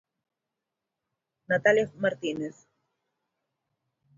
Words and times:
Natalia 1.49 1.85
Martínez. 2.03 2.55